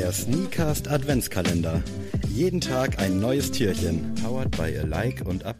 [0.00, 1.82] Der Sneakast Adventskalender.
[2.26, 4.14] Jeden Tag ein neues Türchen.
[4.24, 5.54] Powered by Alike und A+.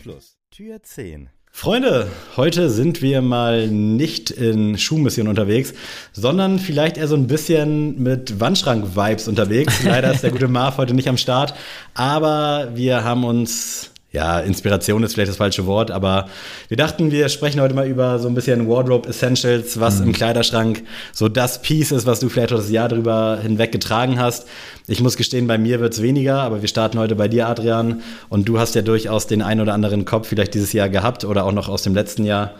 [0.50, 1.28] Tür 10.
[1.52, 2.06] Freunde,
[2.38, 5.74] heute sind wir mal nicht in Schuhmission unterwegs,
[6.12, 9.84] sondern vielleicht eher so ein bisschen mit Wandschrank-Vibes unterwegs.
[9.84, 11.52] Leider ist der gute Marv heute nicht am Start,
[11.92, 16.28] aber wir haben uns ja, Inspiration ist vielleicht das falsche Wort, aber
[16.66, 20.08] wir dachten, wir sprechen heute mal über so ein bisschen Wardrobe Essentials, was mhm.
[20.08, 24.48] im Kleiderschrank so das Piece ist, was du vielleicht das Jahr drüber hinweg getragen hast.
[24.88, 28.02] Ich muss gestehen, bei mir wird es weniger, aber wir starten heute bei dir, Adrian.
[28.28, 31.44] Und du hast ja durchaus den ein oder anderen Kopf vielleicht dieses Jahr gehabt oder
[31.44, 32.54] auch noch aus dem letzten Jahr,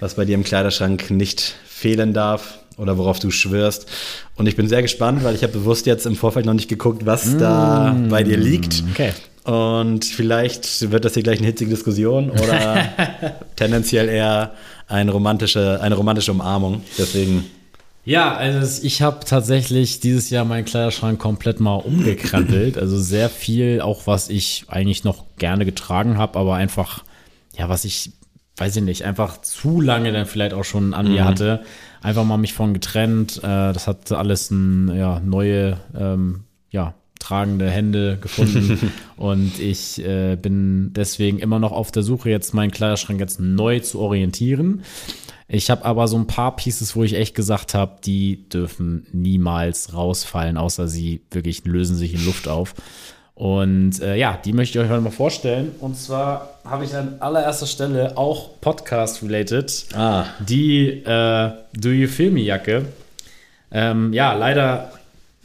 [0.00, 3.86] was bei dir im Kleiderschrank nicht fehlen darf oder worauf du schwörst.
[4.34, 7.06] Und ich bin sehr gespannt, weil ich habe bewusst jetzt im Vorfeld noch nicht geguckt,
[7.06, 7.38] was mm.
[7.38, 8.82] da bei dir liegt.
[8.90, 9.12] Okay.
[9.46, 12.88] Und vielleicht wird das hier gleich eine hitzige Diskussion oder
[13.56, 14.54] tendenziell eher
[14.88, 16.82] eine romantische, eine romantische Umarmung.
[16.98, 17.44] Deswegen.
[18.04, 22.76] Ja, also ich habe tatsächlich dieses Jahr meinen Kleiderschrank komplett mal umgekrempelt.
[22.80, 27.04] Also sehr viel, auch was ich eigentlich noch gerne getragen habe, aber einfach,
[27.56, 28.10] ja, was ich,
[28.56, 31.26] weiß ich nicht, einfach zu lange dann vielleicht auch schon an mir mhm.
[31.26, 31.62] hatte.
[32.02, 33.38] Einfach mal mich von getrennt.
[33.38, 40.36] Äh, das hat alles ein, ja, neue, ähm, ja, tragende Hände gefunden und ich äh,
[40.36, 44.82] bin deswegen immer noch auf der Suche, jetzt meinen Kleiderschrank jetzt neu zu orientieren.
[45.48, 49.94] Ich habe aber so ein paar Pieces, wo ich echt gesagt habe, die dürfen niemals
[49.94, 52.74] rausfallen, außer sie wirklich lösen sich in Luft auf.
[53.36, 55.72] Und äh, ja, die möchte ich euch heute mal vorstellen.
[55.80, 60.24] Und zwar habe ich an allererster Stelle auch Podcast-related ah.
[60.40, 62.86] die äh, Do You Feel Me Jacke.
[63.70, 64.90] Ähm, ja, leider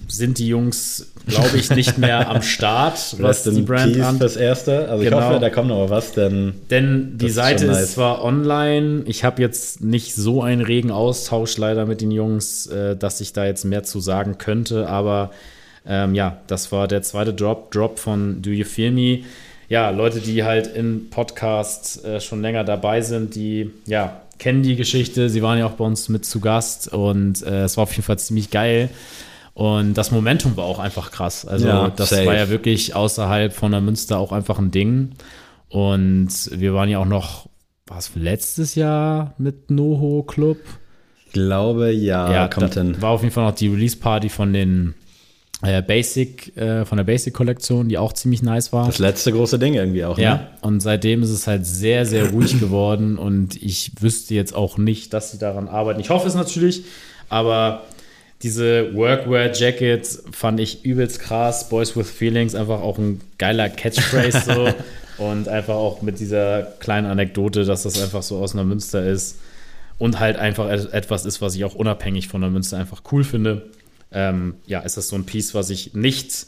[0.08, 4.20] sind die Jungs, glaube ich, nicht mehr am Start, was die Brand an.
[4.20, 4.90] Das erste.
[4.90, 5.20] Also genau.
[5.20, 6.54] ich hoffe, da kommt noch was, denn.
[6.70, 7.84] Denn die Seite ist, nice.
[7.84, 12.68] ist, zwar online, ich habe jetzt nicht so einen regen Austausch leider mit den Jungs,
[12.68, 15.32] äh, dass ich da jetzt mehr zu sagen könnte, aber
[15.86, 19.20] ähm, ja, das war der zweite Drop, Drop von Do You Feel Me.
[19.68, 24.76] Ja, Leute, die halt im Podcast äh, schon länger dabei sind, die ja kennen die
[24.76, 25.30] Geschichte.
[25.30, 28.04] Sie waren ja auch bei uns mit zu Gast und äh, es war auf jeden
[28.04, 28.90] Fall ziemlich geil.
[29.54, 31.46] Und das Momentum war auch einfach krass.
[31.46, 32.26] Also ja, das safe.
[32.26, 35.12] war ja wirklich außerhalb von der Münster auch einfach ein Ding.
[35.68, 37.50] Und wir waren ja auch noch,
[37.88, 40.58] was letztes Jahr mit Noho Club?
[41.26, 43.02] Ich glaube, ja, ja kommt hin.
[43.02, 44.94] War auf jeden Fall noch die Release Party von den
[45.62, 48.88] äh, Basic, äh, von der Basic Kollektion, die auch ziemlich nice war.
[48.88, 50.48] Das letzte große Ding irgendwie auch, Ja, ne?
[50.62, 55.14] und seitdem ist es halt sehr, sehr ruhig geworden und ich wüsste jetzt auch nicht,
[55.14, 56.00] dass sie daran arbeiten.
[56.00, 56.84] Ich hoffe es natürlich,
[57.30, 57.84] aber
[58.44, 61.70] diese Workwear-Jacket fand ich übelst krass.
[61.70, 64.74] Boys with Feelings, einfach auch ein geiler Catchphrase so.
[65.24, 69.40] und einfach auch mit dieser kleinen Anekdote, dass das einfach so aus einer Münster ist.
[69.98, 73.70] Und halt einfach etwas ist, was ich auch unabhängig von der Münster einfach cool finde.
[74.12, 76.48] Ähm, ja, ist das so ein Piece, was ich nicht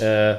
[0.00, 0.36] äh,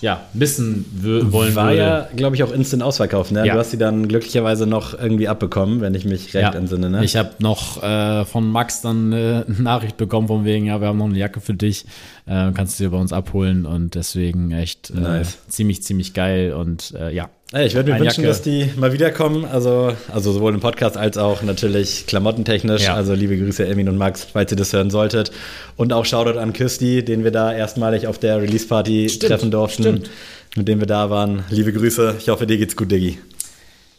[0.00, 0.86] ja, missen
[1.30, 1.78] wollen War würde.
[1.78, 3.32] ja, glaube ich, auch instant ausverkauft.
[3.32, 3.46] Ne?
[3.46, 3.54] Ja.
[3.54, 6.52] Du hast sie dann glücklicherweise noch irgendwie abbekommen, wenn ich mich recht ja.
[6.52, 6.88] entsinne.
[6.88, 7.04] Ne?
[7.04, 10.98] Ich habe noch äh, von Max dann eine Nachricht bekommen, von wegen, ja, wir haben
[10.98, 11.84] noch eine Jacke für dich,
[12.26, 15.38] äh, kannst du dir bei uns abholen und deswegen echt äh, nice.
[15.48, 18.28] ziemlich, ziemlich geil und äh, ja, ich würde mir wünschen, Jacke.
[18.28, 19.44] dass die mal wiederkommen.
[19.44, 22.84] Also, also sowohl im Podcast als auch natürlich klamottentechnisch.
[22.84, 22.94] Ja.
[22.94, 25.32] Also liebe Grüße, Elmin und Max, falls ihr das hören solltet.
[25.76, 30.10] Und auch Shoutout an Küsti, den wir da erstmalig auf der Release-Party treffen durften, stimmt.
[30.54, 31.42] mit dem wir da waren.
[31.50, 32.14] Liebe Grüße.
[32.20, 33.18] Ich hoffe, dir geht's gut, Diggi.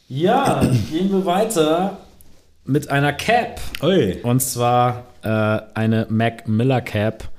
[0.07, 1.97] Ja, gehen wir weiter
[2.65, 3.59] mit einer Cap.
[3.83, 4.17] Ui.
[4.23, 7.29] Und zwar äh, eine Mac Miller Cap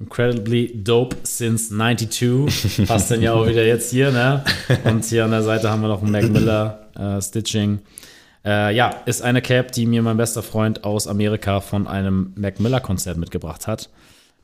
[0.00, 2.86] Incredibly dope since 92.
[2.86, 4.44] Passt dann ja auch wieder jetzt hier, ne?
[4.84, 7.80] Und hier an der Seite haben wir noch ein Mac Miller äh, Stitching.
[8.44, 12.60] Äh, ja, ist eine Cap, die mir mein bester Freund aus Amerika von einem Mac
[12.60, 13.88] Miller Konzert mitgebracht hat.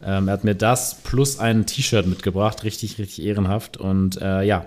[0.02, 3.76] Ähm, er hat mir das plus ein T-Shirt mitgebracht, richtig, richtig ehrenhaft.
[3.76, 4.66] Und äh, ja,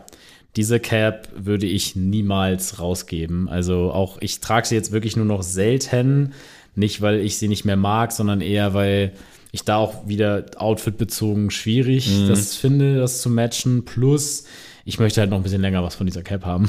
[0.55, 3.49] diese Cap würde ich niemals rausgeben.
[3.49, 6.34] Also auch, ich trage sie jetzt wirklich nur noch selten.
[6.75, 9.13] Nicht, weil ich sie nicht mehr mag, sondern eher, weil
[9.53, 12.28] ich da auch wieder outfitbezogen schwierig mhm.
[12.28, 13.85] das finde, das zu matchen.
[13.85, 14.46] Plus,
[14.84, 16.67] ich möchte halt noch ein bisschen länger was von dieser Cap haben.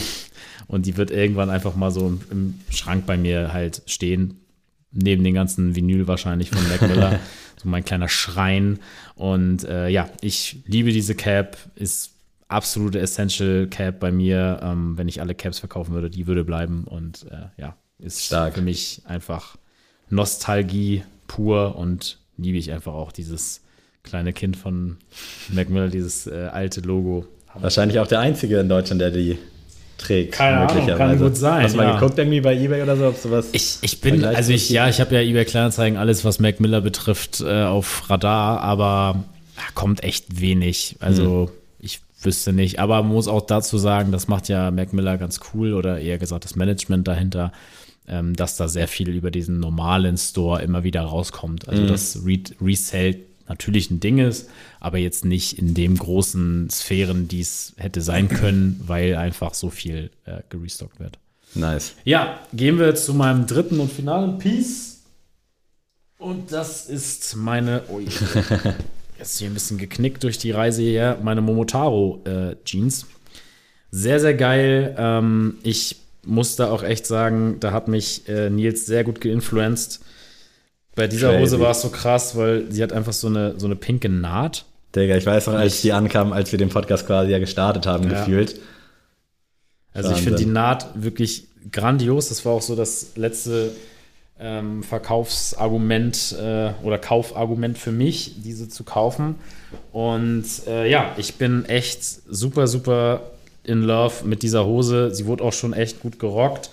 [0.67, 4.39] Und die wird irgendwann einfach mal so im, Schrank bei mir halt stehen.
[4.93, 7.21] Neben den ganzen Vinyl wahrscheinlich von Mac Miller.
[7.63, 8.79] so mein kleiner Schrein.
[9.15, 11.57] Und äh, ja, ich liebe diese Cap.
[11.77, 12.13] Ist
[12.49, 14.61] absolute Essential Cap bei mir.
[14.63, 16.85] Ähm, wenn ich alle Caps verkaufen würde, die würde bleiben.
[16.85, 18.55] Und äh, ja, ist Stark.
[18.55, 19.57] für mich einfach
[20.11, 23.61] Nostalgie pur und liebe ich einfach auch dieses
[24.03, 24.99] kleine Kind von
[25.53, 27.27] Mac Miller, dieses äh, alte Logo.
[27.55, 29.39] Wahrscheinlich auch der einzige in Deutschland, der die
[29.99, 30.33] trägt.
[30.33, 31.63] Keine Ahnung, kann gut sein.
[31.63, 33.49] Hast du mal geguckt irgendwie bei eBay oder so, ob sowas?
[33.53, 36.81] Ich, ich bin, also ich, ja, ich habe ja eBay Kleinanzeigen alles, was Mac Miller
[36.81, 39.25] betrifft, äh, auf Radar, aber
[39.75, 40.97] kommt echt wenig.
[41.01, 41.59] Also, mhm.
[41.79, 42.81] ich wüsste nicht.
[42.81, 46.19] Aber man muss auch dazu sagen, das macht ja Mac Miller ganz cool oder eher
[46.19, 47.53] gesagt das Management dahinter,
[48.07, 51.69] ähm, dass da sehr viel über diesen normalen Store immer wieder rauskommt.
[51.69, 51.89] Also, mhm.
[51.89, 54.49] das Re Resale natürlich ein Ding ist,
[54.81, 59.71] aber jetzt nicht in dem großen Sphären, die es hätte sein können, weil einfach so
[59.71, 61.19] viel äh, gerestockt wird.
[61.55, 61.95] Nice.
[62.05, 65.03] Ja, gehen wir zu meinem dritten und finalen Piece.
[66.19, 67.83] Und das ist meine.
[67.89, 68.01] Oh,
[69.19, 71.19] jetzt hier ein bisschen geknickt durch die Reise hierher.
[71.23, 73.07] Meine Momotaro äh, Jeans.
[73.91, 74.97] Sehr, sehr geil.
[74.99, 80.01] Ähm, ich muss da auch echt sagen, da hat mich äh, Nils sehr gut geinfluenced.
[80.95, 81.43] Bei dieser Crazy.
[81.43, 84.65] Hose war es so krass, weil sie hat einfach so eine, so eine pinke Naht.
[84.95, 88.05] Digga, ich weiß noch, als die ankam, als wir den Podcast quasi ja gestartet haben,
[88.05, 88.11] ja.
[88.11, 88.61] gefühlt.
[89.93, 90.17] Also Wahnsinn.
[90.17, 92.29] ich finde die Naht wirklich grandios.
[92.29, 93.73] Das war auch so das letzte
[94.39, 99.37] ähm, Verkaufsargument äh, oder Kaufargument für mich, diese zu kaufen.
[99.93, 103.23] Und äh, ja, ich bin echt super, super
[103.65, 105.15] in love mit dieser Hose.
[105.15, 106.71] Sie wurde auch schon echt gut gerockt.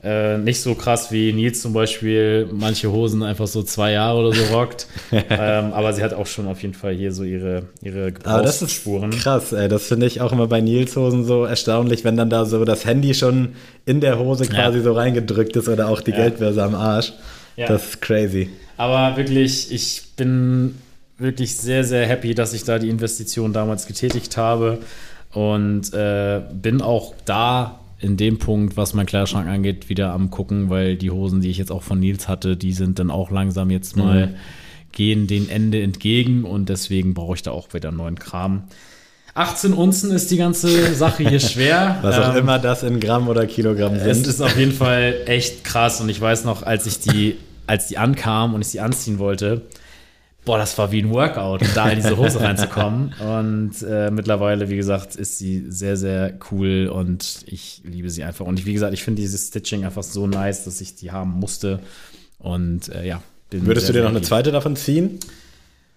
[0.00, 4.32] Äh, nicht so krass wie Nils zum Beispiel manche Hosen einfach so zwei Jahre oder
[4.32, 4.86] so rockt.
[5.12, 8.62] ähm, aber sie hat auch schon auf jeden Fall hier so ihre, ihre Aber das
[8.62, 8.84] ist
[9.20, 9.66] krass, ey.
[9.66, 12.84] Das finde ich auch immer bei Nils Hosen so erstaunlich, wenn dann da so das
[12.84, 13.54] Handy schon
[13.86, 14.84] in der Hose quasi ja.
[14.84, 16.18] so reingedrückt ist oder auch die ja.
[16.18, 17.12] Geldbörse am Arsch.
[17.56, 17.66] Ja.
[17.66, 18.50] Das ist crazy.
[18.76, 20.76] Aber wirklich, ich bin
[21.18, 24.78] wirklich sehr, sehr happy, dass ich da die Investition damals getätigt habe
[25.32, 30.70] und äh, bin auch da in dem Punkt, was mein Kleiderschrank angeht, wieder am gucken,
[30.70, 33.70] weil die Hosen, die ich jetzt auch von Nils hatte, die sind dann auch langsam
[33.70, 34.34] jetzt mal, mhm.
[34.92, 38.64] gehen dem Ende entgegen und deswegen brauche ich da auch wieder neuen Kram.
[39.34, 41.98] 18 Unzen ist die ganze Sache hier schwer.
[42.02, 44.08] Was auch ähm, immer das in Gramm oder Kilogramm sind.
[44.08, 47.36] Es ist auf jeden Fall echt krass und ich weiß noch, als ich die,
[47.66, 49.62] als die ankam und ich sie anziehen wollte,
[50.48, 53.12] boah, das war wie ein Workout, da in diese Hose reinzukommen.
[53.20, 58.46] Und äh, mittlerweile, wie gesagt, ist sie sehr, sehr cool und ich liebe sie einfach.
[58.46, 61.32] Und ich, wie gesagt, ich finde dieses Stitching einfach so nice, dass ich die haben
[61.32, 61.80] musste.
[62.38, 63.22] Und äh, ja.
[63.50, 65.18] Würdest du dir noch eine zweite davon ziehen?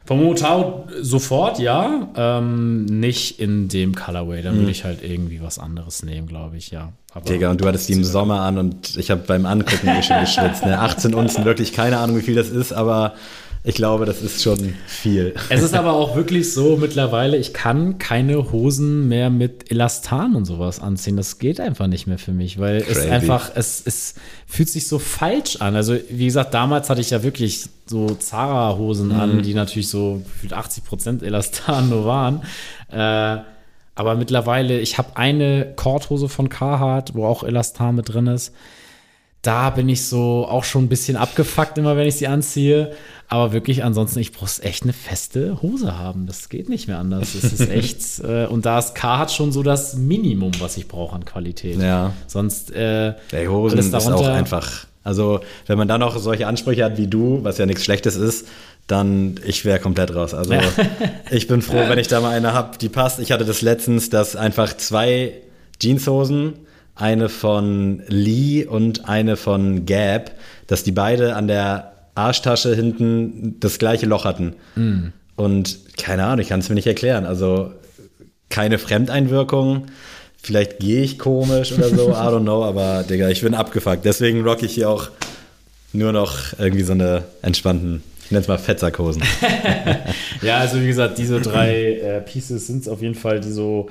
[0.04, 2.10] Vom Momotaro sofort, ja.
[2.18, 4.42] Ähm, nicht in dem Colorway.
[4.42, 4.60] Dann mhm.
[4.60, 6.92] würde ich halt irgendwie was anderes nehmen, glaube ich, ja.
[7.14, 10.20] Aber Digga, und du hattest die im Sommer an und ich habe beim Angucken schon
[10.20, 10.66] geschwitzt.
[10.66, 10.78] Ne?
[10.78, 13.14] 18 Unzen, wirklich keine Ahnung, wie viel das ist, aber
[13.64, 15.36] ich glaube, das ist schon viel.
[15.50, 20.46] Es ist aber auch wirklich so mittlerweile, ich kann keine Hosen mehr mit Elastan und
[20.46, 21.16] sowas anziehen.
[21.16, 23.00] Das geht einfach nicht mehr für mich, weil Crazy.
[23.00, 24.16] es einfach, es, es
[24.48, 25.76] fühlt sich so falsch an.
[25.76, 29.20] Also, wie gesagt, damals hatte ich ja wirklich so Zara-Hosen mhm.
[29.20, 32.42] an, die natürlich so 80 Prozent Elastan nur waren.
[32.92, 33.44] Äh,
[33.94, 38.54] aber mittlerweile, ich habe eine Korthose von Carhartt, wo auch Elastan mit drin ist
[39.42, 42.92] da bin ich so auch schon ein bisschen abgefuckt, immer wenn ich sie anziehe.
[43.28, 46.28] Aber wirklich, ansonsten, ich muss echt eine feste Hose haben.
[46.28, 47.30] Das geht nicht mehr anders.
[47.42, 48.20] Das ist echt.
[48.24, 51.82] äh, und da ist K hat schon so das Minimum, was ich brauche an Qualität.
[51.82, 52.14] Ja.
[52.28, 52.72] Sonst.
[52.72, 54.86] Äh, Der Hosen ist auch einfach.
[55.04, 58.48] Also, wenn man dann noch solche Ansprüche hat wie du, was ja nichts Schlechtes ist,
[58.86, 60.34] dann ich wäre komplett raus.
[60.36, 60.54] Also,
[61.32, 63.20] ich bin froh, wenn ich da mal eine habe, die passt.
[63.20, 65.34] Ich hatte das letztens, dass einfach zwei
[65.82, 66.54] Jeanshosen
[67.02, 70.32] eine von Lee und eine von Gap,
[70.68, 74.54] dass die beide an der Arschtasche hinten das gleiche Loch hatten.
[74.76, 75.08] Mm.
[75.36, 77.26] Und keine Ahnung, ich kann es mir nicht erklären.
[77.26, 77.72] Also
[78.50, 79.88] keine Fremdeinwirkung.
[80.44, 84.06] Vielleicht gehe ich komisch oder so, I don't know, aber Digga, ich bin abgefuckt.
[84.06, 85.10] Deswegen rock ich hier auch
[85.94, 89.24] nur noch irgendwie so eine entspannten, ich nenne es mal Fettsackhosen.
[90.42, 93.90] ja, also wie gesagt, diese drei äh, Pieces sind es auf jeden Fall, die so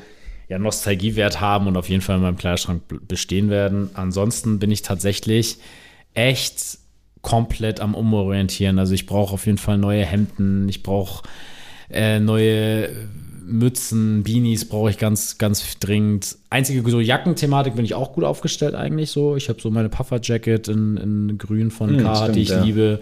[0.51, 3.91] ja, Nostalgiewert haben und auf jeden Fall in meinem Kleiderschrank bestehen werden.
[3.95, 5.59] Ansonsten bin ich tatsächlich
[6.13, 6.79] echt
[7.23, 8.81] komplett am Umorientieren.
[8.81, 11.23] Also ich brauche auf jeden Fall neue Hemden, ich brauche
[11.89, 12.91] äh, neue
[13.47, 16.37] Mützen, Beanies brauche ich ganz, ganz dringend.
[16.51, 19.37] Einzige so Jackenthematik bin ich auch gut aufgestellt eigentlich so.
[19.37, 22.63] Ich habe so meine Puffer-Jacket in, in grün von hm, K, die ich ja.
[22.63, 22.99] liebe.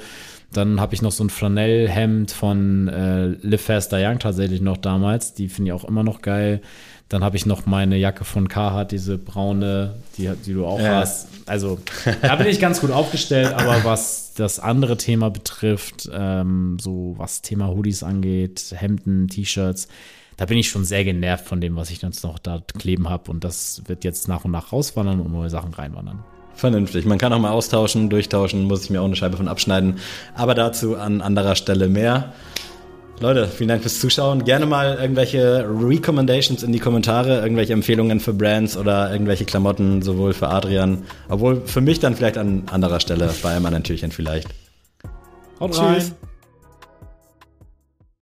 [0.52, 5.34] Dann habe ich noch so ein Flanellhemd von äh, Live Faster Young tatsächlich noch damals.
[5.34, 6.62] Die finde ich auch immer noch geil.
[7.08, 10.96] Dann habe ich noch meine Jacke von Carhartt, diese braune, die, die du auch ja.
[10.96, 11.28] hast.
[11.46, 11.78] Also
[12.22, 17.40] da bin ich ganz gut aufgestellt, aber was das andere Thema betrifft, ähm, so was
[17.40, 19.88] Thema Hoodies angeht, Hemden, T-Shirts,
[20.36, 23.30] da bin ich schon sehr genervt von dem, was ich jetzt noch da kleben habe.
[23.30, 26.22] Und das wird jetzt nach und nach rauswandern und neue Sachen reinwandern.
[26.58, 27.06] Vernünftig.
[27.06, 30.00] Man kann auch mal austauschen, durchtauschen, muss ich mir auch eine Scheibe von abschneiden.
[30.34, 32.32] Aber dazu an anderer Stelle mehr.
[33.20, 34.42] Leute, vielen Dank fürs Zuschauen.
[34.44, 40.34] Gerne mal irgendwelche Recommendations in die Kommentare, irgendwelche Empfehlungen für Brands oder irgendwelche Klamotten, sowohl
[40.34, 44.48] für Adrian, obwohl für mich dann vielleicht an anderer Stelle, bei einem anderen Türchen vielleicht.
[45.60, 45.80] Haut Tschüss.
[45.80, 46.12] rein.